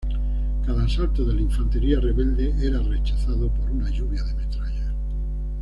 Cada 0.65 0.85
asalto 0.85 1.23
de 1.23 1.35
la 1.35 1.41
infantería 1.41 1.99
rebelde 1.99 2.51
era 2.65 2.79
rechazado 2.79 3.49
por 3.53 3.69
una 3.69 3.87
lluvia 3.91 4.23
de 4.23 4.33
metralla. 4.33 4.95